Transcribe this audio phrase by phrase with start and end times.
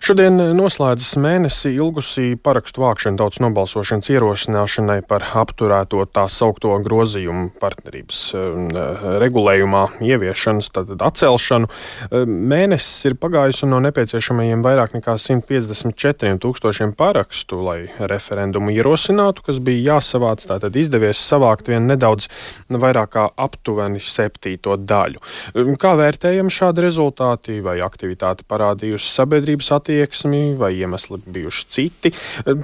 [0.00, 8.20] Šodien noslēdzas mēnesi ilgusī parakstu vākšana tautas nobalsošanas ierosināšanai par apturēto tā saukto grozījumu partnerības
[8.32, 11.68] eh, regulējumā ieviešanas, tātad atcelšanu.
[11.68, 19.44] Eh, mēnesis ir pagājis un no nepieciešamajiem vairāk nekā 154 tūkstošiem parakstu, lai referendumu ierosinātu,
[19.50, 22.30] kas bija jāsavāc, tātad izdevies savākt vien nedaudz
[22.72, 25.20] vairāk kā aptuveni septīto daļu.
[25.52, 29.89] Eh, kā vērtējam šādi rezultāti vai aktivitāte parādījusi sabiedrības attīstību?
[29.90, 32.12] Attieksmi vai iemesli bijuši citi.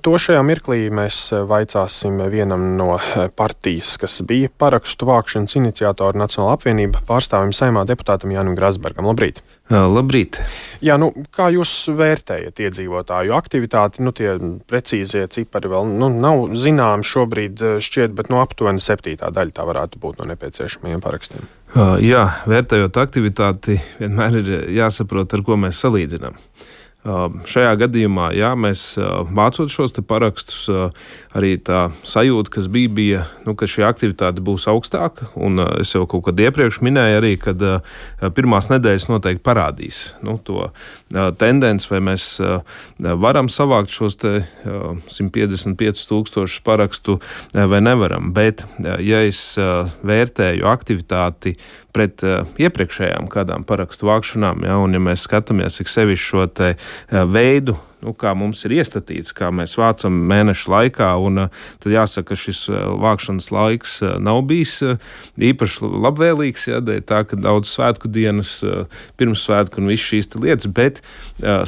[0.02, 2.98] To šajā mirklī mēs vaicāsim vienam no
[3.36, 9.08] partijas, kas bija parakstu vākšanas iniciatora Nacionāla apvienība pārstāvim saimā deputātam Jānam Grasbergam.
[9.10, 9.42] Labrīt!
[9.70, 10.38] Labrīt!
[10.84, 14.04] Jā, nu, kā jūs vērtējat iedzīvotāju aktivitāti?
[14.06, 14.36] Nu, tie
[14.70, 19.66] precīzie cipari vēl nu, nav zināmi šobrīd, šķiet, bet no nu, aptuveni septītā daļa tā
[19.66, 21.50] varētu būt no nepieciešamajiem parakstiem.
[22.06, 26.38] Jā, vērtējot aktivitāti, vienmēr ir jāsaprot, ar ko mēs salīdzinām.
[27.06, 28.96] Šajā gadījumā, jā, mēs
[29.30, 30.64] mācot šos parakstus,
[31.36, 35.28] arī tā sajūta, kas bija, bija nu, ka šī aktivitāte būs augstāka.
[35.78, 37.62] Es jau kaut kad iepriekš minēju, arī, kad
[38.34, 40.70] pirmās nedēļas noteikti parādīs nu, to
[41.38, 42.28] tendenci, vai mēs
[42.98, 47.20] varam savākt šos 155 tūkstošus parakstu
[47.54, 48.32] vai nevaram.
[48.34, 51.54] Bet, ja es vērtēju aktivitāti
[51.96, 52.20] pret
[52.60, 56.74] iepriekšējām kādām parakstu vākšanām, ja, un ja mēs skatāmies, cik sevišķi šo te
[57.10, 61.10] veidu, nu, kā mums ir iestatīts, kā mēs vācam mēnešu laikā.
[61.22, 61.46] Un,
[61.82, 62.64] tad jāsaka, ka šis
[63.02, 64.78] vākšanas laiks nav bijis
[65.36, 66.68] īpaši labvēlīgs.
[66.70, 68.58] Ja, tā ka daudz svētku dienas,
[69.20, 71.02] pirmsvētku un visas šīs lietas, bet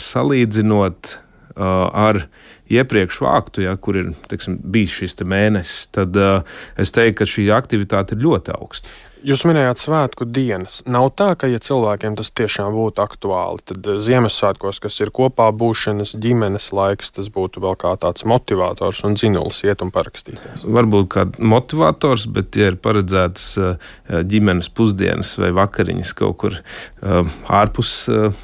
[0.08, 1.16] salīdzinot
[1.58, 2.26] ar
[2.70, 6.40] iepriekš vāktu, ja, kur ir teiksim, bijis šis te mēnesis, tad uh,
[6.78, 8.96] es teiktu, ka šī aktivitāte ir ļoti augsta.
[9.26, 10.78] Jūs minējāt svētku dienas.
[10.86, 15.48] Nav tā, ka, ja cilvēkiem tas tiešām būtu aktuāli, tad eh, Ziemassvētkos, kas ir kopā
[15.58, 20.62] būšanas, ģimenes laiks, tas būtu vēl kā tāds motivators un dzinulis iet un parakstīties.
[20.62, 23.90] Varbūt kā motivators, bet, ja ir paredzētas eh,
[24.22, 26.54] ģimenes pusdienas vai vakariņas kaut kur
[27.02, 27.90] ārpus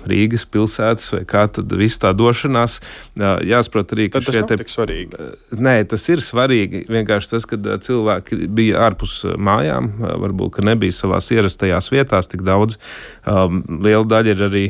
[0.08, 2.80] Rīgas pilsētas vai kā, tad viss tā došanās
[3.18, 5.28] jāsaprot arī, tad te ir svarīgi.
[5.58, 6.84] Nē, tas ir svarīgi.
[6.92, 9.90] Vienkārši tas, ka cilvēki bija ārpus mājām,
[10.24, 12.78] varbūt nebija savās ierastajās vietās tik daudz.
[13.26, 14.66] Um, liela daļa ir arī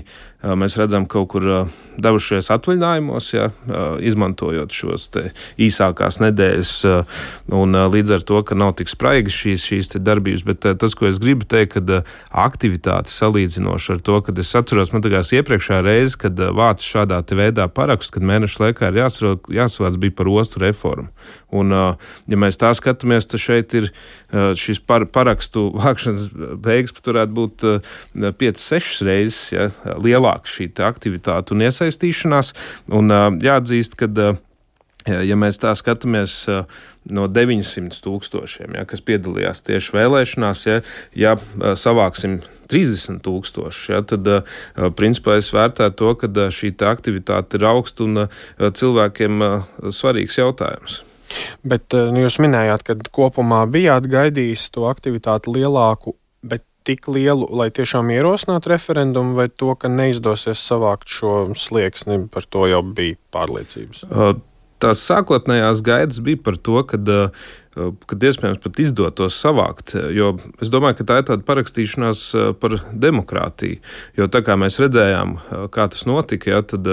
[0.52, 1.46] mēs redzam kaut kur
[1.94, 3.48] devušies atvaļinājumos, ja,
[4.04, 5.06] izmantojot šos
[5.62, 6.72] īsākās nedēļas,
[7.54, 10.44] un līdz ar to, ka nav tik spraigas šīs, šīs darbības.
[10.48, 15.06] Bet tas, ko es gribu teikt, kad aktivitāte salīdzinoši ar to, kad es atceros, man
[15.06, 19.00] liekas, iepriekšējā reize, kad vācu šādā veidā parakstu, kad mēneša laikā ir
[19.52, 21.08] jāsavāc, bija par ostu reformu.
[21.54, 23.90] Un, ja mēs tā skatāmies, tad šeit ir
[24.58, 26.28] šis par, parakstu vākšanas
[26.64, 27.66] beigas, pat varētu būt
[28.42, 29.68] 5-6 reizes ja,
[29.98, 32.54] lielāka šī aktivitāte un iesaistīšanās.
[32.94, 33.14] Un,
[33.44, 34.10] jāatzīst, ka
[35.06, 36.36] ja mēs tā skatāmies
[37.12, 40.80] no 900 tūkstošiem, ja, kas piedalījās tieši vēlēšanās, ja,
[41.18, 41.36] ja
[41.76, 42.40] savāksim
[42.72, 44.28] 30 tūkstoši, ja, tad
[44.98, 48.26] principā es vērtētu to, ka šī aktivitāte ir augsta un
[48.56, 49.48] cilvēkiem
[49.92, 51.02] svarīgs jautājums.
[51.66, 57.70] Bet nu, jūs minējāt, ka kopumā bijāt gaidījis to aktivitāti lielāku, bet tik lielu, lai
[57.74, 64.04] tiešām ierosinātu referendumu, vai to, ka neizdosies savākt šo slieksni, par to jau bija pārliecības?
[64.84, 67.00] Tās sākotnējās gaidas bija par to, ka
[67.74, 69.96] Eh, kad iespējams pat izdotos savākt.
[70.14, 73.80] Jo es domāju, ka tā ir tāda parakstīšanās eh, par demokrātiju.
[74.18, 76.86] Jo tā kā mēs redzējām, eh, kā tas notika, ja, tad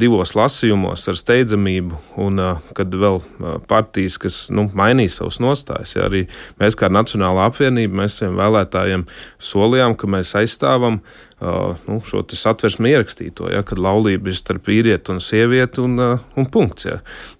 [0.00, 2.40] divos lasījumos ar steidzamību, un
[2.76, 3.20] kad vēl
[3.70, 6.24] partijas, kas nu, mainīja savus nostājas, ja, arī
[6.60, 9.06] mēs kā Nacionāla apvienība, mēs saviem vēlētājiem
[9.50, 15.14] solījām, ka mēs aizstāvam Uh, nu, šo satversmi ierakstīto, ja, kad laulība ir starp vīrieti
[15.14, 16.86] un sievieti un, uh, un punkts.
[16.88, 16.98] Ja.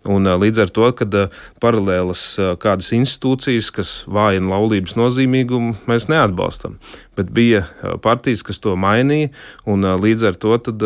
[0.08, 1.16] Un, uh, līdz ar to, kad
[1.60, 2.24] paralēlas
[2.62, 6.78] kādas institūcijas, kas vājina laulības nozīmīgumu, mēs neatbalstam.
[7.18, 7.66] Bet bija
[8.02, 9.34] partijas, kas to mainīja,
[9.68, 10.84] un līdz ar to tad,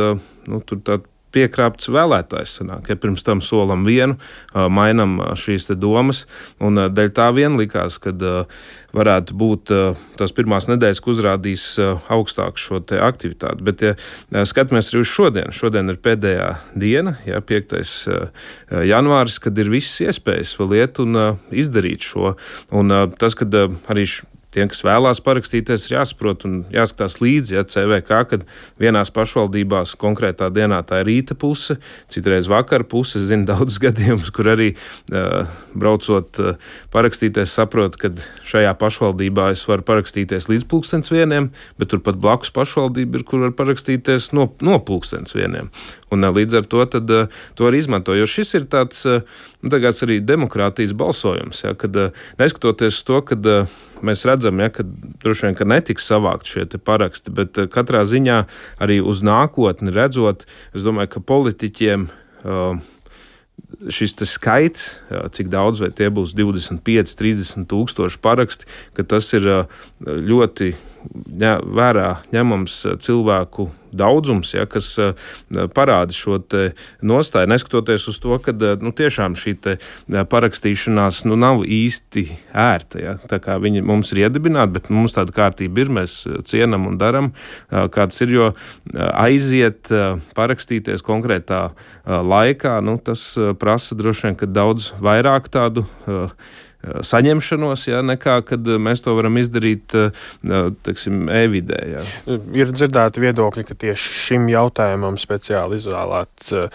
[0.51, 2.61] nu, tur tāda piekrāpts vēlētājs.
[2.61, 4.17] Sanāk, ja pirms tam solam vienu,
[4.55, 6.25] mainām šīs domas,
[6.63, 8.15] un dēļ tā vien likās, ka
[8.95, 9.73] varētu būt
[10.21, 11.65] tās pirmās nedēļas, ka uzrādīs
[12.15, 13.67] augstāku šo aktivitāti.
[13.67, 17.75] Bet, ja skatāmies arī uz šodienu, šodien ir pēdējā diena, ja, 5.
[18.87, 22.37] janvāris, kad ir visas iespējas vēl iet un izdarīt šo.
[22.71, 23.51] Un tas, kad
[23.91, 24.07] arī
[24.55, 28.47] tiem, kas vēlās parakstīties, ir jāsaprot un jāskatās līdzi, ja CVK, kad
[28.81, 31.79] vienās pašvaldībās konkrētā dienā tā ir rīta puse,
[32.13, 33.19] citreiz vakara puse.
[33.21, 38.13] Es zinu daudzus gadījumus, kur arī uh, braucot uh, parakstīties, saprot, ka
[38.47, 43.55] šajā pašvaldībā es varu parakstīties līdz pulkstens vieniem, bet turpat blakus pašvaldība ir, kur var
[43.59, 45.71] parakstīties no, no pulkstens vieniem.
[46.15, 48.15] Un, uh, līdz ar to tad, uh, to arī izmanto.
[48.17, 49.27] Jo šis ir tāds, uh,
[49.67, 51.99] tāds arī demokrātijas balsojums, ja, kad
[52.41, 53.45] neskatoties to, kad
[54.05, 54.87] mēs redzam, ja, ka
[55.25, 58.43] droši vien ka netiks savākt šie paraksti, bet katrā ziņā
[58.85, 62.11] arī uz nākotni redzot, es domāju, ka politiķiem.
[62.45, 62.83] Uh,
[63.91, 64.97] šis skaits,
[65.35, 69.47] cik daudz vai tie būs 25, 30 tūkstoši paraksti, ka tas ir
[70.01, 70.73] ļoti
[71.13, 74.89] ņa, vērā ņemams cilvēku daudzums, ja, kas
[75.75, 76.41] parāda šo
[77.07, 77.51] nostāju.
[77.53, 79.55] Neskatoties uz to, ka nu, tiešām šī
[80.31, 83.03] parakstīšanās nu, nav īsti ērta.
[83.03, 83.15] Ja.
[83.63, 86.17] Viņi mums ir iedibināti, bet mums tāda kārtība ir, mēs
[86.51, 87.31] cienam un darām,
[87.71, 88.35] kāds ir.
[88.35, 88.51] Jo
[89.15, 89.93] aiziet,
[90.35, 91.69] parakstīties konkrētā
[92.05, 93.29] laikā, nu, tas
[93.61, 95.87] prasa droši vien daudz vairāk tādu
[97.05, 99.95] saņemšanos, ja, nekā kad mēs to varam izdarīt
[100.87, 101.81] teksim, e-vidē.
[101.95, 102.05] Ja.
[102.55, 106.69] Ir dzirdēti viedokļi, ka tieši šim jautājumam speciāli izvēlēta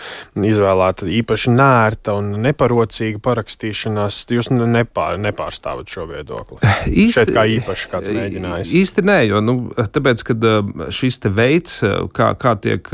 [0.49, 4.21] izvēlēt īpaši nērta un neparocīga parakstīšanās.
[4.33, 6.59] Jūs nepār, nepārstāvat šo viedokli.
[6.89, 8.73] Īsti, Šeit kā īpaši kāds mēģinājis.
[8.81, 10.47] Īsti nē, jo nu, tāpēc, kad
[10.95, 11.79] šis te veids,
[12.15, 12.89] kā, kā tiek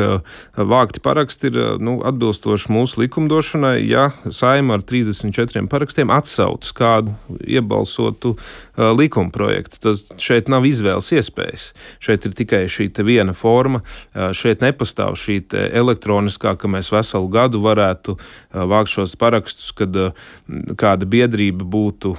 [0.56, 7.05] vākti paraksti, ir nu, atbilstoši mūsu likumdošanai, ja saima ar 34 parakstiem atsauc kādu
[7.42, 9.81] iebalsotu uh, likuma projektu.
[9.88, 11.69] Tas šeit nav izvēles iespējas.
[12.04, 13.84] Šeit ir tikai šī viena forma.
[14.13, 19.96] Uh, šeit nepastāv šī elektroniskā, ka mēs veselu gadu varētu uh, vākt šos parakstus, kad
[20.80, 22.16] kāda biedrība būtu.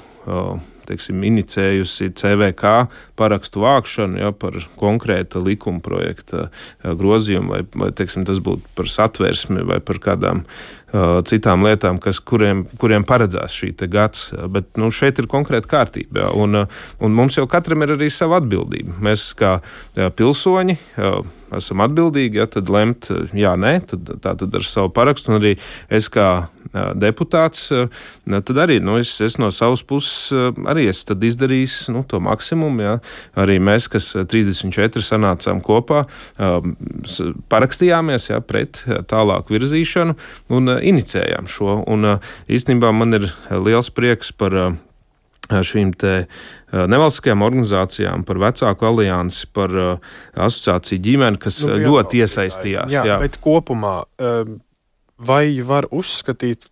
[0.86, 2.72] Teiksim, inicējusi CVK
[3.18, 8.90] parakstu vākšanu ja, par konkrēta likuma projekta uh, grozījumu, vai, vai teiksim, tas būtu par
[8.92, 14.30] satversmi vai par kādām uh, citām lietām, kas, kuriem, kuriem paredzēs šī gads.
[14.52, 18.10] Bet nu, šeit ir konkrēta kārtība, ja, un, uh, un mums jau katram ir arī
[18.12, 18.98] sava atbildība.
[19.02, 19.58] Mēs kā
[19.98, 20.78] ja, pilsoņi.
[20.96, 25.40] Uh, esam atbildīgi, ja tad lemt, jā, nē, tad, tā tad ar savu parakstu, un
[25.40, 25.56] arī
[25.92, 26.48] es kā
[26.98, 27.68] deputāts,
[28.26, 30.32] tad arī nu, es, es no savas puses
[30.66, 32.82] arī es izdarīju nu, to maksimumu.
[32.82, 32.94] Ja.
[33.38, 36.04] Arī mēs, kas 34 sanācām kopā,
[37.52, 40.16] parakstījāmies ja, pret tālāku virzīšanu
[40.56, 41.80] un inicējām šo.
[41.86, 42.16] Un,
[42.48, 44.76] īstenībā man ir liels prieks par
[45.46, 45.92] šīm
[46.72, 49.74] nevalstiskajām organizācijām, par vecāku aliansi, par
[50.34, 52.94] asociāciju ģimeni, kas nu, ļoti iesaistījās.
[52.94, 54.00] Jā, jā, bet kopumā
[55.16, 56.68] vai var uzskatīt,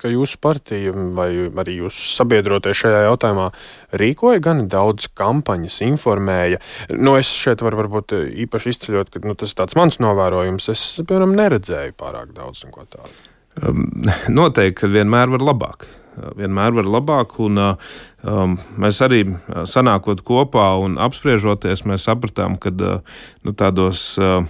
[0.00, 1.28] ka jūsu partija vai
[1.60, 3.50] arī jūsu sabiedrotie šajā jautājumā
[4.00, 6.60] rīkoja gan daudz kampaņas, informēja?
[6.96, 8.16] Nu, es šeit varu varbūt
[8.46, 10.70] īpaši izceļot, ka nu, tas ir mans novērojums.
[10.72, 13.16] Es, piemēram, neredzēju pārāk daudz neko tādu.
[14.40, 15.88] Noteikti, vienmēr var labāk
[16.38, 17.36] vienmēr var labāk.
[17.42, 19.24] Un, um, mēs arī
[19.68, 24.14] sanākot kopā un apspriežoties, mēs sapratām, ka nu, tādos.
[24.20, 24.42] Uh,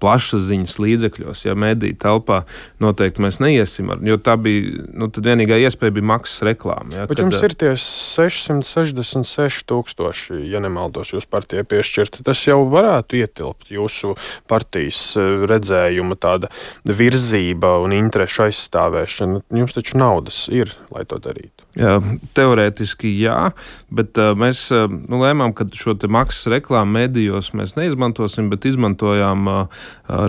[0.00, 2.42] plašsaziņas līdzekļos, ja mediju telpā
[2.82, 3.92] noteikti mēs neiesim.
[3.94, 6.92] Ar, jo tā bija nu, vienīgā iespēja, bija maksas reklāma.
[6.92, 12.24] Ja, Bet kad, jums ir tie 666 tūkstoši, ja nemaldos, jūs partijai piešķirti.
[12.26, 14.16] Tas jau varētu ietilpt jūsu
[14.50, 16.50] partijas redzējuma tāda
[16.86, 19.46] virzība un interešu aizstāvēšana.
[19.62, 21.55] Jums taču naudas ir, lai to darītu.
[21.76, 23.50] Teorētiski jā,
[23.92, 29.50] bet mēs nu, lēmām, ka šo maksas reklāmu medijos mēs neizmantosim, bet izmantojām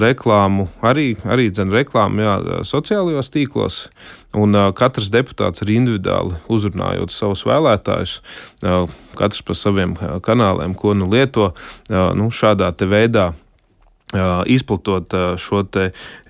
[0.03, 2.35] reklāmu arī, arī dzen, reklāmu jā,
[2.67, 3.79] sociālajos tīklos.
[4.35, 8.19] Un katrs deputāts ir individuāli uzrunājot savus vēlētājus,
[9.17, 9.95] katrs pa saviem
[10.27, 11.53] kanāliem, ko nu lieto
[11.87, 13.31] nu, šādā veidā
[14.47, 15.11] izplatot
[15.41, 15.65] šo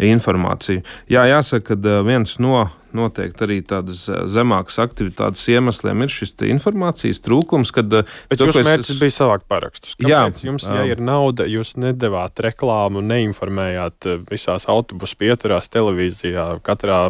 [0.02, 0.82] informāciju.
[1.14, 2.66] Jā, jāsaka, ka viens no
[2.98, 7.74] noteikti arī tādas zemākas aktivitātes iemesliem ir šis informācijas trūkums.
[7.76, 7.92] Kad,
[8.32, 9.02] Bet to, jūsu mērķis es...
[9.02, 9.98] bija savākt parakstus.
[10.00, 17.08] Kāpēc jā, jums, ja ir nauda, jūs nedavāt reklāmu, neinformējāt visās autobusu pieturās, televīzijā, katrā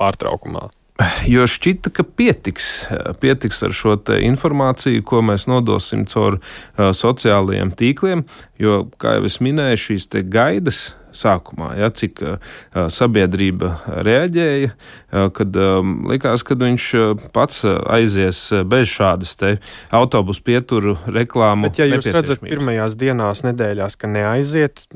[0.00, 0.68] pārtraukumā?
[1.30, 2.68] Jo šķita, ka pietiks,
[3.22, 6.40] pietiks ar šo informāciju, ko mēs nodosim caur
[6.74, 8.24] sociālajiem tīkliem.
[8.58, 12.36] Jo, kā jau es minēju, šīs gaidas sākumā, ja, cik uh,
[12.92, 13.70] sabiedrība
[14.06, 16.90] reaģēja, uh, kad um, likās, ka viņš
[17.34, 19.36] pats aizies bez šādas
[19.94, 21.70] autobusu pieturu reklāmu.
[21.70, 24.86] Bet, ja jūs redzat pirmajās dienās, nedēļās, ka neaiziet,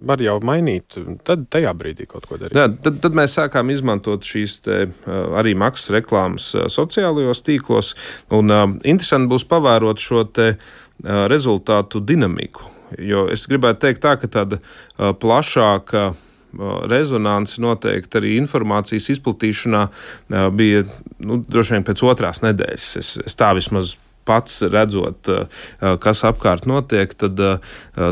[0.00, 2.56] var jau mainīt, tad tajā brīdī kaut ko darīt.
[2.56, 7.94] Jā, tad, tad mēs sākām izmantot šīs te, arī maksas reklāmas sociālajos tīklos.
[8.36, 8.52] Un,
[8.84, 10.54] interesanti būs pavērot šo te,
[11.32, 12.70] rezultātu dinamiku.
[13.02, 14.60] Jo es gribētu teikt, tā, ka tāda
[14.96, 16.12] plašāka
[16.88, 19.82] rezonanci noteikti arī informācijas izplatīšanā
[20.56, 20.84] bija
[21.26, 22.90] nu, droši vien pēc otrās nedēļas.
[23.00, 25.46] Es, es tā vismaz pats redzot, eh,
[25.80, 27.58] eh, kas apkārt notiek, tad eh,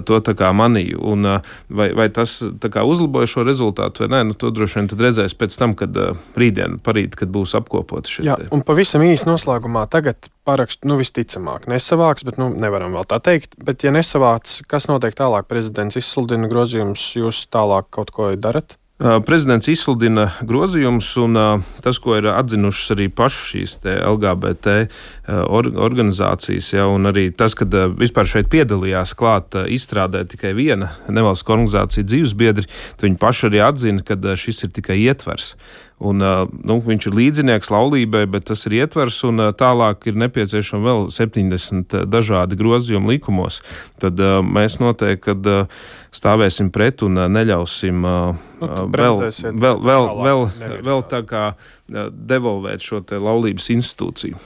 [0.06, 1.00] to tā kā manīju.
[1.14, 1.26] Un
[1.68, 5.74] vai, vai tas uzlaboja šo rezultātu vai nē, nu, to droši vien redzēs pēc tam,
[5.78, 5.96] kad
[6.38, 8.26] rītdien, parīt, kad būs apkopoti šie.
[8.28, 8.48] Jā, te.
[8.54, 13.58] un pavisam īsi noslēgumā tagad parakstu, nu visticamāk, nesavāks, bet nu, nevaram vēl tā teikt.
[13.64, 15.48] Bet, ja nesavāc, kas notiek tālāk?
[15.50, 18.78] Prezidents izsludina grozījumus, jūs tālāk kaut ko darat?
[18.94, 21.34] Prezidents izsludina grozījumus, un
[21.82, 24.74] tas, ko ir atzinušas arī pašas šīs LGBT
[25.82, 32.06] organizācijas, ja, un arī tas, ka vispār šeit piedalījās klāt izstrādē tikai viena nevalstiskā organizācija
[32.06, 32.70] dzīvesbiedri,
[33.02, 35.56] viņi paši arī atzina, ka šis ir tikai ietvers.
[36.04, 41.06] Un, nu, viņš ir līdzinieks laulībai, bet tas ir ietvers, un tālāk ir nepieciešami vēl
[41.14, 43.62] 70 dažādi grozījumi likumos.
[44.02, 45.36] Tad mēs noteikti
[46.14, 48.18] stāvēsim pret un neļausim nu,
[48.94, 49.22] vēl,
[49.64, 50.44] vēl, vēl, vēl,
[50.86, 51.46] vēl tā kā
[51.88, 54.38] devolvēt šo laulības institūciju.